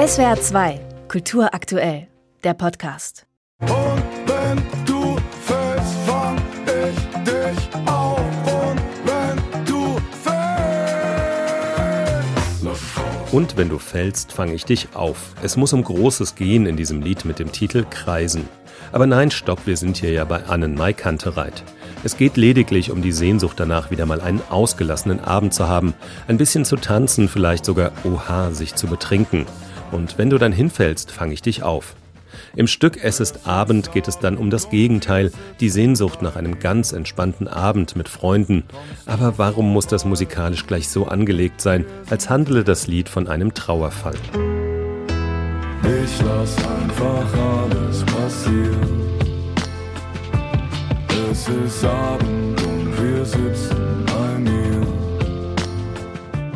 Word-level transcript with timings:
SWR 0.00 0.40
2, 0.40 0.80
Kultur 1.08 1.52
aktuell, 1.52 2.06
der 2.42 2.54
Podcast. 2.54 3.26
Und 3.58 3.68
wenn 4.26 4.62
du 4.86 5.18
fällst, 5.42 5.94
fang 6.06 6.38
ich 6.64 7.04
dich 7.26 7.68
auf. 7.84 8.22
Und 8.46 8.80
wenn 9.04 9.36
du 9.66 9.98
fällst. 12.62 13.34
Und 13.34 13.56
wenn 13.58 13.68
du 13.68 13.78
fällst, 13.78 14.32
fange 14.32 14.54
ich 14.54 14.64
dich 14.64 14.88
auf. 14.94 15.34
Es 15.42 15.58
muss 15.58 15.74
um 15.74 15.84
Großes 15.84 16.34
gehen 16.34 16.64
in 16.64 16.78
diesem 16.78 17.02
Lied 17.02 17.26
mit 17.26 17.38
dem 17.38 17.52
Titel 17.52 17.84
Kreisen. 17.90 18.48
Aber 18.92 19.06
nein, 19.06 19.30
stopp, 19.30 19.66
wir 19.66 19.76
sind 19.76 19.98
hier 19.98 20.12
ja 20.12 20.24
bei 20.24 20.46
Annen 20.46 20.76
Mai 20.76 20.94
Kantereit. 20.94 21.62
Es 22.04 22.16
geht 22.16 22.38
lediglich 22.38 22.90
um 22.90 23.02
die 23.02 23.12
Sehnsucht 23.12 23.60
danach, 23.60 23.90
wieder 23.90 24.06
mal 24.06 24.22
einen 24.22 24.40
ausgelassenen 24.48 25.20
Abend 25.20 25.52
zu 25.52 25.68
haben, 25.68 25.92
ein 26.26 26.38
bisschen 26.38 26.64
zu 26.64 26.76
tanzen, 26.76 27.28
vielleicht 27.28 27.66
sogar, 27.66 27.92
oha, 28.04 28.52
sich 28.52 28.76
zu 28.76 28.86
betrinken. 28.86 29.44
Und 29.92 30.18
wenn 30.18 30.30
du 30.30 30.38
dann 30.38 30.52
hinfällst, 30.52 31.10
fange 31.10 31.34
ich 31.34 31.42
dich 31.42 31.62
auf. 31.62 31.94
Im 32.56 32.66
Stück 32.66 32.98
Es 33.02 33.20
ist 33.20 33.46
Abend 33.46 33.92
geht 33.92 34.08
es 34.08 34.18
dann 34.18 34.36
um 34.36 34.50
das 34.50 34.70
Gegenteil, 34.70 35.32
die 35.60 35.68
Sehnsucht 35.68 36.22
nach 36.22 36.36
einem 36.36 36.58
ganz 36.58 36.92
entspannten 36.92 37.48
Abend 37.48 37.96
mit 37.96 38.08
Freunden. 38.08 38.64
Aber 39.06 39.38
warum 39.38 39.72
muss 39.72 39.86
das 39.86 40.04
musikalisch 40.04 40.66
gleich 40.66 40.88
so 40.88 41.06
angelegt 41.06 41.60
sein, 41.60 41.84
als 42.08 42.30
handele 42.30 42.64
das 42.64 42.86
Lied 42.86 43.08
von 43.08 43.28
einem 43.28 43.54
Trauerfall? 43.54 44.14
Ich 45.82 46.22
lass 46.22 46.56
einfach 46.58 47.26
alles 47.34 48.04
passieren. 48.04 49.00
Es 51.30 51.48
ist 51.48 51.84
Abend 51.84 52.49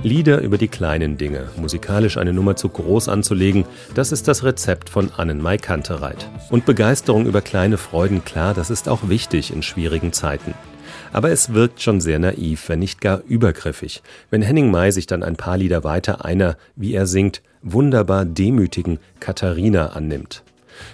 Lieder 0.05 0.43
über 0.43 0.59
die 0.59 0.69
kleinen 0.69 1.17
Dinge, 1.17 1.49
musikalisch 1.57 2.19
eine 2.19 2.35
Nummer 2.35 2.57
zu 2.57 2.69
groß 2.69 3.09
anzulegen, 3.09 3.65
das 3.95 4.13
ist 4.13 4.29
das 4.29 4.45
Rezept 4.45 4.91
von 4.91 5.11
Annenmai 5.17 5.57
Kantereit. 5.57 6.29
Und 6.51 6.67
Begeisterung 6.67 7.25
über 7.25 7.41
kleine 7.41 7.79
Freuden, 7.79 8.23
klar, 8.23 8.53
das 8.53 8.69
ist 8.69 8.87
auch 8.91 9.09
wichtig 9.09 9.51
in 9.51 9.63
schwierigen 9.63 10.13
Zeiten. 10.13 10.53
Aber 11.15 11.31
es 11.31 11.55
wirkt 11.55 11.81
schon 11.81 12.03
sehr 12.03 12.19
naiv, 12.19 12.69
wenn 12.69 12.81
nicht 12.81 13.01
gar 13.01 13.23
übergriffig, 13.27 14.03
wenn 14.29 14.43
Henning 14.43 14.71
May 14.71 14.93
sich 14.93 15.07
dann 15.07 15.23
ein 15.23 15.37
paar 15.37 15.57
Lieder 15.57 15.85
weiter 15.85 16.23
einer, 16.23 16.59
wie 16.77 16.93
er 16.93 17.07
singt, 17.07 17.41
wunderbar 17.63 18.27
demütigen 18.27 18.99
Katharina 19.21 19.95
annimmt. 19.95 20.43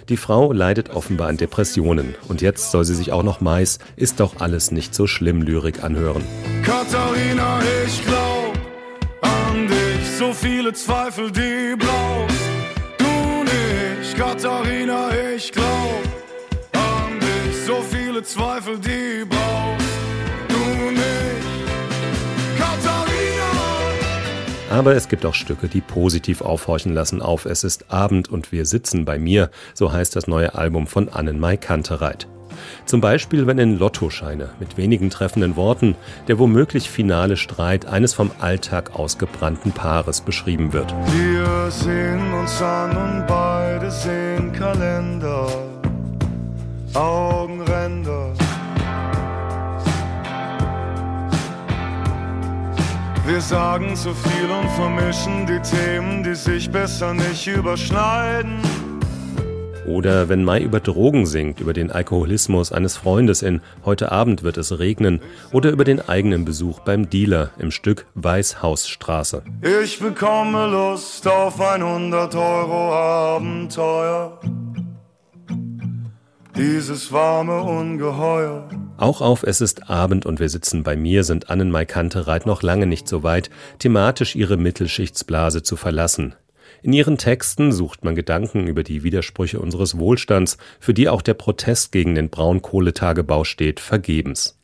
Die 0.07 0.15
Frau 0.15 0.53
leidet 0.53 0.91
offenbar 0.91 1.27
an 1.27 1.35
Depressionen 1.35 2.15
und 2.29 2.41
jetzt 2.41 2.71
soll 2.71 2.85
sie 2.85 2.95
sich 2.95 3.11
auch 3.11 3.23
noch 3.23 3.41
Mais, 3.41 3.79
ist 3.97 4.21
doch 4.21 4.39
alles 4.39 4.71
nicht 4.71 4.95
so 4.95 5.05
schlimm 5.05 5.41
Lyrik 5.41 5.83
anhören. 5.83 6.23
Katharina, 6.63 7.59
ich 7.85 8.05
glaub. 8.05 8.30
So 10.21 10.33
viele 10.33 10.71
Zweifel, 10.71 11.31
die 11.31 11.75
brauchst 11.75 12.45
du 12.99 13.43
nicht. 13.43 14.15
Katharina, 14.15 15.09
ich 15.35 15.51
glaub 15.51 16.03
an 16.73 17.19
dich. 17.19 17.65
So 17.65 17.81
viele 17.81 18.21
Zweifel, 18.21 18.77
die 18.77 19.25
brauchst 19.27 19.87
du 20.47 20.91
nicht. 20.91 21.75
Katharina! 22.55 23.49
Aber 24.69 24.93
es 24.95 25.09
gibt 25.09 25.25
auch 25.25 25.33
Stücke, 25.33 25.67
die 25.67 25.81
positiv 25.81 26.41
aufhorchen 26.41 26.93
lassen 26.93 27.23
auf 27.23 27.45
Es 27.45 27.63
ist 27.63 27.91
Abend 27.91 28.29
und 28.29 28.51
wir 28.51 28.67
sitzen 28.67 29.05
bei 29.05 29.17
mir, 29.17 29.49
so 29.73 29.91
heißt 29.91 30.15
das 30.15 30.27
neue 30.27 30.53
Album 30.53 30.85
von 30.85 31.09
Annenmai 31.09 31.57
Kantereit. 31.57 32.27
Zum 32.85 33.01
Beispiel, 33.01 33.47
wenn 33.47 33.57
in 33.57 33.77
Lottoscheine 33.77 34.49
mit 34.59 34.77
wenigen 34.77 35.09
treffenden 35.09 35.55
Worten 35.55 35.95
der 36.27 36.39
womöglich 36.39 36.89
finale 36.89 37.37
Streit 37.37 37.85
eines 37.85 38.13
vom 38.13 38.31
Alltag 38.39 38.95
ausgebrannten 38.95 39.71
Paares 39.71 40.21
beschrieben 40.21 40.73
wird. 40.73 40.93
Wir 41.13 41.71
sehen 41.71 42.33
uns 42.33 42.61
an 42.61 42.91
und 42.91 43.27
beide 43.27 43.89
sehen 43.91 44.51
Kalender, 44.53 45.47
Augenränder. 46.93 48.33
Wir 53.25 53.39
sagen 53.39 53.95
zu 53.95 54.13
viel 54.13 54.49
und 54.49 54.69
vermischen 54.71 55.45
die 55.45 55.61
Themen, 55.61 56.23
die 56.23 56.35
sich 56.35 56.69
besser 56.69 57.13
nicht 57.13 57.47
überschneiden. 57.47 58.59
Oder 59.85 60.29
wenn 60.29 60.43
Mai 60.43 60.61
über 60.61 60.79
Drogen 60.79 61.25
singt, 61.25 61.59
über 61.59 61.73
den 61.73 61.91
Alkoholismus 61.91 62.71
eines 62.71 62.97
Freundes 62.97 63.41
in 63.41 63.61
Heute 63.83 64.11
Abend 64.11 64.43
wird 64.43 64.57
es 64.57 64.77
regnen 64.77 65.21
oder 65.51 65.71
über 65.71 65.83
den 65.83 66.07
eigenen 66.07 66.45
Besuch 66.45 66.79
beim 66.79 67.09
Dealer 67.09 67.49
im 67.57 67.71
Stück 67.71 68.05
Weißhausstraße. 68.15 69.43
Ich 69.81 69.99
bekomme 69.99 70.67
Lust 70.67 71.27
auf 71.27 71.59
ein 71.59 71.81
100 71.81 72.35
Euro 72.35 72.93
Abenteuer. 72.93 74.39
Dieses 76.55 77.11
warme 77.11 77.61
Ungeheuer. 77.61 78.69
Auch 78.97 79.21
auf 79.21 79.41
Es 79.41 79.61
ist 79.61 79.89
Abend 79.89 80.27
und 80.27 80.39
wir 80.39 80.49
sitzen 80.49 80.83
bei 80.83 80.95
mir 80.95 81.23
sind 81.23 81.49
Annenmai 81.49 81.85
Kantereit 81.85 82.45
noch 82.45 82.61
lange 82.61 82.85
nicht 82.85 83.07
so 83.07 83.23
weit, 83.23 83.49
thematisch 83.79 84.35
ihre 84.35 84.57
Mittelschichtsblase 84.57 85.63
zu 85.63 85.75
verlassen. 85.75 86.35
In 86.81 86.93
ihren 86.93 87.17
Texten 87.17 87.71
sucht 87.71 88.03
man 88.03 88.15
Gedanken 88.15 88.67
über 88.67 88.83
die 88.83 89.03
Widersprüche 89.03 89.59
unseres 89.59 89.97
Wohlstands, 89.97 90.57
für 90.79 90.93
die 90.93 91.09
auch 91.09 91.21
der 91.21 91.33
Protest 91.33 91.91
gegen 91.91 92.15
den 92.15 92.29
Braunkohletagebau 92.29 93.43
steht, 93.43 93.79
vergebens. 93.79 94.57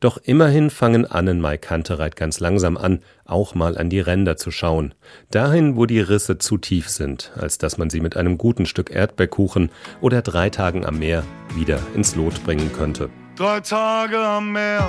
Doch 0.00 0.18
immerhin 0.18 0.70
fangen 0.70 1.04
Annenmai 1.04 1.58
Kantereit 1.58 2.16
ganz 2.16 2.40
langsam 2.40 2.76
an, 2.76 3.02
auch 3.24 3.54
mal 3.54 3.76
an 3.76 3.90
die 3.90 4.00
Ränder 4.00 4.36
zu 4.36 4.50
schauen. 4.50 4.94
Dahin, 5.30 5.76
wo 5.76 5.86
die 5.86 6.00
Risse 6.00 6.38
zu 6.38 6.56
tief 6.56 6.88
sind, 6.88 7.32
als 7.36 7.58
dass 7.58 7.78
man 7.78 7.90
sie 7.90 8.00
mit 8.00 8.16
einem 8.16 8.38
guten 8.38 8.66
Stück 8.66 8.90
Erdbeerkuchen 8.90 9.70
oder 10.00 10.22
drei 10.22 10.50
Tagen 10.50 10.84
am 10.86 10.98
Meer 10.98 11.24
wieder 11.54 11.80
ins 11.94 12.14
Lot 12.14 12.42
bringen 12.44 12.70
könnte. 12.72 13.10
Drei 13.36 13.60
Tage 13.60 14.18
am 14.18 14.52
Meer. 14.52 14.88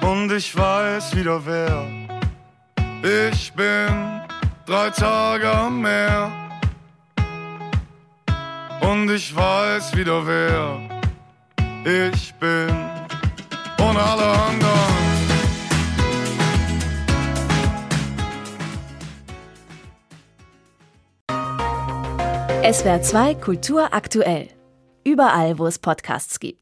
Und 0.00 0.32
ich 0.32 0.56
weiß 0.56 1.16
wieder 1.16 1.44
wer. 1.44 2.05
Ich 3.06 3.52
bin 3.52 4.20
drei 4.66 4.90
Tage 4.90 5.48
am 5.48 5.80
Meer. 5.80 6.28
Und 8.80 9.08
ich 9.12 9.34
weiß 9.34 9.94
wieder 9.94 10.26
wer. 10.26 10.80
Ich 11.84 12.34
bin 12.34 12.68
und 13.78 13.96
alle 13.96 14.26
anderen. 14.26 14.96
SWR 22.72 23.02
2 23.02 23.34
Kultur 23.36 23.94
aktuell. 23.94 24.48
Überall, 25.04 25.60
wo 25.60 25.68
es 25.68 25.78
Podcasts 25.78 26.40
gibt. 26.40 26.56